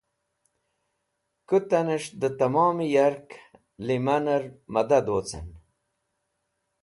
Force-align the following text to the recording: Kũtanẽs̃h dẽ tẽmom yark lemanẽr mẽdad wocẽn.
Kũtanẽs̃h 1.47 2.11
dẽ 2.19 2.33
tẽmom 2.37 2.77
yark 2.93 3.27
lemanẽr 3.85 4.43
mẽdad 4.73 5.05
wocẽn. 5.13 5.47